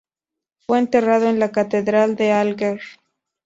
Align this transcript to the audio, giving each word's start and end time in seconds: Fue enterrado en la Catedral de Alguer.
Fue 0.65 0.79
enterrado 0.79 1.27
en 1.29 1.37
la 1.37 1.51
Catedral 1.51 2.15
de 2.15 2.31
Alguer. 2.31 2.81